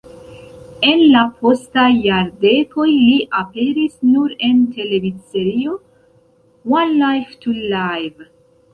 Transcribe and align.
En 0.91 1.03
la 1.15 1.19
postaj 1.41 1.89
jardekoj 2.05 2.87
li 2.95 3.13
aperis 3.43 4.01
nur 4.17 4.35
en 4.51 4.67
televidserio 4.81 5.79
"One 6.83 7.01
Life 7.07 7.43
to 7.47 7.59
Live". 7.73 8.31